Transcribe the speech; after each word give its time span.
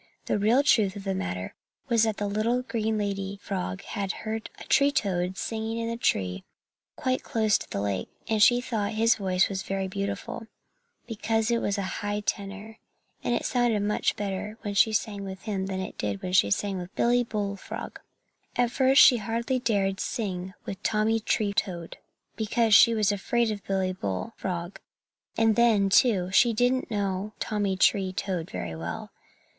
The 0.25 0.39
real 0.39 0.63
truth 0.63 0.95
of 0.95 1.03
the 1.03 1.13
matter 1.13 1.53
was 1.87 2.01
that 2.01 2.17
the 2.17 2.25
little 2.25 2.63
green 2.63 2.97
lady 2.97 3.37
frog 3.39 3.83
had 3.83 4.11
heard 4.23 4.49
a 4.59 4.63
tree 4.63 4.91
toad 4.91 5.37
singing 5.37 5.77
in 5.77 5.89
a 5.91 5.95
tree 5.95 6.43
quite 6.95 7.21
close 7.21 7.55
to 7.59 7.69
the 7.69 7.81
lake, 7.81 8.09
and 8.27 8.41
she 8.41 8.61
thought 8.61 8.93
his 8.93 9.13
voice 9.17 9.45
very 9.61 9.87
beautiful, 9.87 10.47
because 11.05 11.51
it 11.51 11.61
was 11.61 11.77
a 11.77 11.83
high 12.01 12.21
tenor, 12.21 12.79
and 13.23 13.35
it 13.35 13.45
sounded 13.45 13.83
much 13.83 14.15
better 14.15 14.57
when 14.63 14.73
she 14.73 14.91
sang 14.91 15.23
with 15.23 15.43
him 15.43 15.67
than 15.67 15.79
it 15.79 15.99
did 15.99 16.23
when 16.23 16.33
she 16.33 16.49
sang 16.49 16.79
with 16.79 16.95
Billy 16.95 17.23
Bull 17.23 17.55
Frog. 17.55 17.99
At 18.55 18.71
first 18.71 18.99
she 19.03 19.17
hardly 19.17 19.59
dared 19.59 19.99
sing 19.99 20.55
with 20.65 20.81
Tommy 20.81 21.19
Tree 21.19 21.53
Toad, 21.53 21.97
because 22.35 22.73
she 22.73 22.95
was 22.95 23.11
afraid 23.11 23.51
of 23.51 23.63
Billy 23.67 23.93
Bull 23.93 24.33
Frog, 24.35 24.79
and 25.37 25.55
then, 25.55 25.89
too, 25.91 26.31
she 26.31 26.53
didn't 26.53 26.89
know 26.89 27.33
Tommy 27.39 27.77
Tree 27.77 28.11
Toad 28.11 28.49
very 28.49 28.75
well. 28.75 29.11